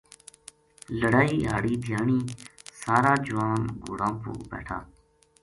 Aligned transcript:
لڑائی 1.01 1.37
ہاڑی 1.49 1.73
دھیاڑی 1.83 2.19
سارا 2.81 3.11
جوان 3.25 3.61
گھوڑاں 3.83 4.13
پو 4.21 4.31
بیٹھا 4.51 4.77